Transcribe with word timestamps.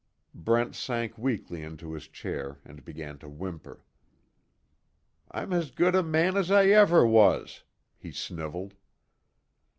Brent 0.33 0.73
sank 0.73 1.15
weakly 1.15 1.61
into 1.61 1.93
his 1.93 2.07
chair 2.07 2.57
and 2.65 2.83
began 2.83 3.19
to 3.19 3.29
whimper: 3.29 3.83
"I'm 5.29 5.53
as 5.53 5.69
good 5.69 5.93
a 5.93 6.01
man 6.01 6.35
as 6.37 6.49
I 6.49 6.69
ever 6.69 7.05
was," 7.05 7.61
he 7.99 8.11
sniveled. 8.11 8.73